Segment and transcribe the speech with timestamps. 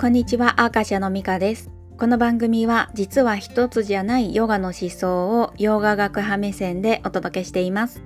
[0.00, 1.70] こんにちは、アーカシャのミカです。
[1.98, 8.02] この番組は実は一つじゃないヨガの思想をヨガ学派目線でお届けしています。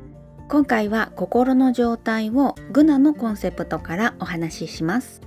[0.49, 5.21] 今回は心の状態をグナのコンセプトからお話しします。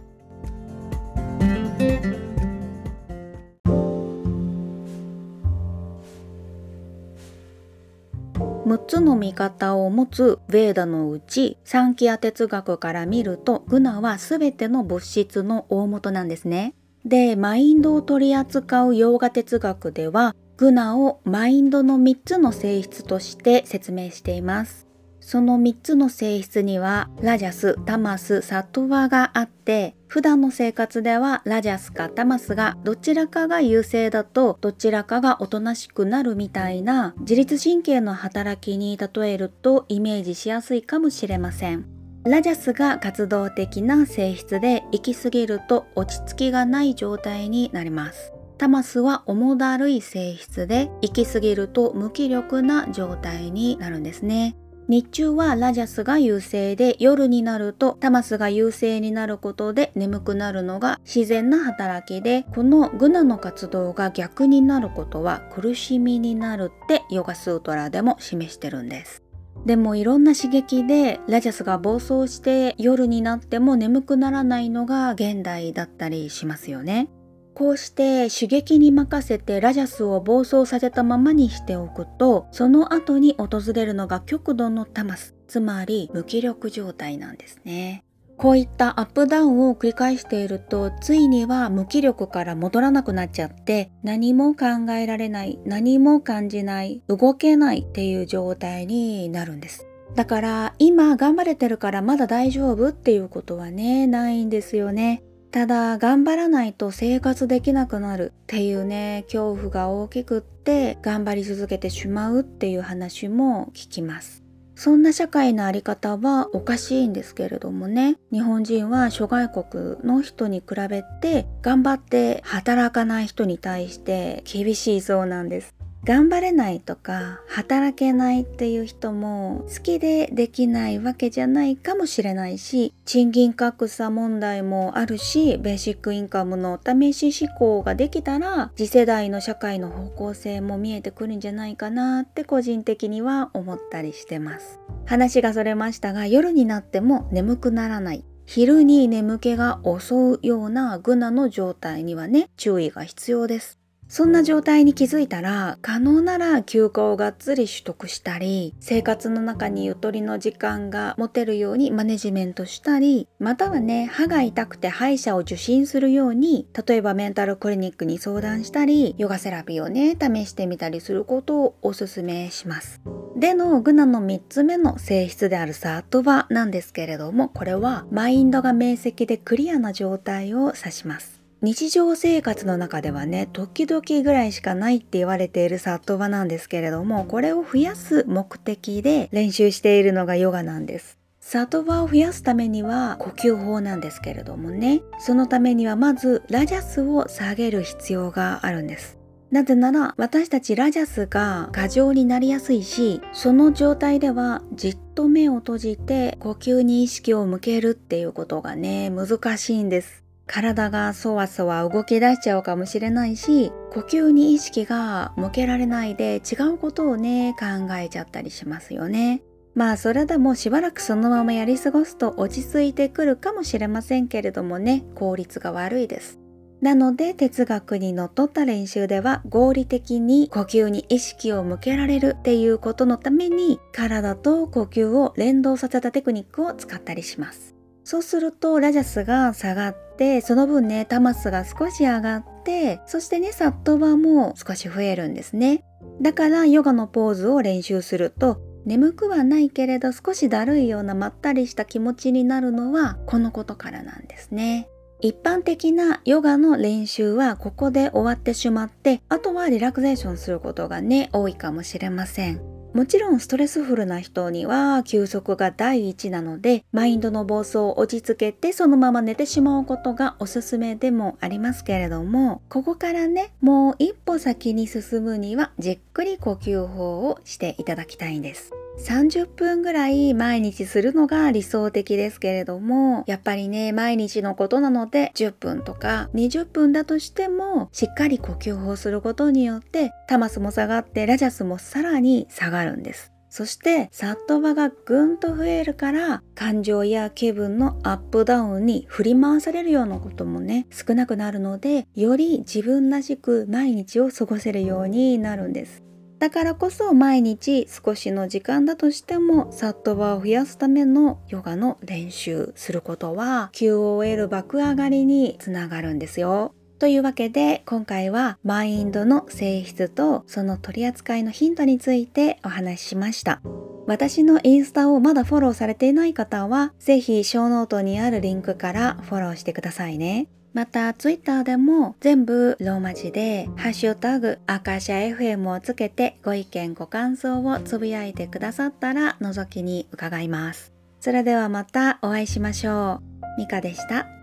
[8.68, 16.73] 6つの見方を持つヴェーダのうちサンキア哲学から見るとグナは全ての物質の大元なんですね。
[17.06, 24.86] でマインドを取り扱うヨーガ哲学ではグナをマインドの3つの性質として説明しています。
[25.21, 41.86] その3つの性質にはラジャス、タマス、サトワがあって普段の生活ではラジャスかタマスがどちらかが優勢だとどちらかがおとなしくなるみたいな自律神経の働きに例えるとイメージしやすいかもしれません。
[42.23, 48.34] ラジャスが活動的な性質で行き過ぎると落ち着きがない状態になります。
[48.58, 54.58] タマスは重だるい性質で行き過ぎると無気力な状態になるんですね。
[54.90, 69.24] 日中はラジャスが優勢で夜になるとタマスが優勢になることで眠くなるのが自然な働きでこのグナの活動が逆になることは苦しみになるってヨガスートラでも示してるんです。
[69.66, 77.10] でもいろんな刺激でラジャスが暴走して夜になっても眠くならないのが現代だったりしますよね。
[77.58, 88.03] こうして刺激に任せてラジャスを暴走させたままにしておくとその後に訪れるのが極度のタマスつまり無気力状態なんですね。
[88.38, 99.88] こういったアップダウンを繰り返しているとついには無気力から戻らなくなっちゃって何も考えられない何も感じない動けないっていう状態になるんです。
[100.13, 105.23] だから今頑張れてるからまだ大丈夫っていうことはねないんですよね。
[105.52, 114.44] ただ頑張らないと生活できなくなるっていうね恐怖が大きくって頑張り続けてしまうっていう話も聞きます。
[114.75, 125.77] そんな社会のあり方はおかしいんですけれどもね日本人は諸外国の人に比べて頑張って働かない人に対して厳しいそうなんです。
[126.07, 144.79] 頑張れないとか働けないっていう人も好きでできないわけじゃないかもしれないし賃金格差問題もあるしベーシックインカムの試し思考ができたら次世代の社会の方向性も見えてくるんじゃないかなって個人的には思ったりしてます。
[145.06, 148.23] 話がそれましたが夜になっても眠くならない。
[148.46, 153.77] 昼に眠気が襲うようなグナの状態にはね注意が必要です。
[154.09, 173.01] そんな状態に気づいたら可能なら休暇をがっつり取得したり生活の中にゆとりの時間が持てるようにマネジメントしたりまたはね歯が痛くて歯医者を受診するように例えばメンタルクリニックに相談したりヨガセラピーをね試してみたりすることをおすすめします。
[173.35, 181.37] でのグナの3つ目の性質であるサートバなんですけれどもこれはマインドが明晰でクリアな状態を指します。
[181.62, 191.17] 日常生活の中ではね時々ぐらいしかないって言われているサットバなんですけれどもこれを増やす目的で練習しているのがヨガなんです。
[191.40, 195.01] サトバを増やすためには呼吸法なんですけれどもね。
[195.17, 199.17] そのためにはまずラジャスを下げる必要があるんです。
[199.50, 210.27] なぜなら私たちラジャスが過剰になりやすいしその状態ではじっと目を閉じて呼吸に意識を向けるっていうことがね難しいんです。
[210.47, 219.41] 体がそわそわ動き出しちゃうかもしれないし呼吸に意識が向けられないで違うことをね考えちゃったりしますよね。
[219.75, 226.40] まあそれでもしばらくそのままやり過ごすと落ち着いてくるかもしれませんけれどもね効率が悪いです。
[226.81, 237.77] なので哲学にのっとった練習では合理的に呼吸に意識を向けられるっていうことのために体と呼吸を連動させたテクニックを使ったりします。
[238.07, 245.84] そうするとラジャスが下がってその分ねタマスが少し上がってそしてねサットバも少し増えるんですね。
[246.22, 254.87] だからヨガのポーズを練習すると眠くはないけれど少しだるいようなまったりした気持ちになるのはこのことからなんですね。
[255.20, 262.76] 一般的なヨガの練習はここで終わってしまってあとはリラクゼーションすることがね多いかもしれません。
[262.97, 278.71] もちろんストレスフルな人には休息が第一なのでマインドの暴走を落ち着けてそのまま寝てしまうことがおすすめでもありますけれどもここからねもう一歩先に進むにはじっくり呼吸法をしていただきたいんです。
[278.97, 293.31] 30分ぐらい毎日するのが理想的ですけれどもやっぱりね毎日のことなので10分とか20分だとしてもしっかり呼吸法することによってタマスも下がってラジャスもさらに下がるんです。
[293.49, 306.03] そしてサットバがぐんと増えるから感情や気分のアップダウンに振り回されるようなこともね少なくなるのでより自分らしく毎日を過ごせるようになるんです。
[306.39, 316.73] だからこそ毎日少しの時間だとしてもサットバを増やすためのヨガの練習することは QOL 爆上がりにつながるんですよ。
[316.99, 323.61] というわけで今回はマインドの性質とその取り扱いのヒントについてお話ししました。
[324.07, 330.47] 私のインスタをまだフォローされていない方は是非ショーノートにあるリンクからフォローしてくださいね。
[330.73, 340.93] また Twitter でも全部ローマ字でハッシュタグアカシャ FM をつけてご意見ご感想をつぶやいてくださったら覗きに伺います。
[341.19, 343.21] それではまたお会いしましょ
[343.57, 343.59] う。
[343.59, 344.36] ミカでした。